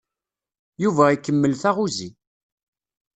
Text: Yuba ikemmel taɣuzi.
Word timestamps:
Yuba 0.83 1.05
ikemmel 1.11 1.53
taɣuzi. 1.61 2.09